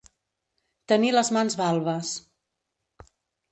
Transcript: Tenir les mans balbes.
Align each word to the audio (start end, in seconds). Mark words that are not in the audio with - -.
Tenir 0.91 1.11
les 1.17 1.29
mans 1.37 1.59
balbes. 1.61 2.17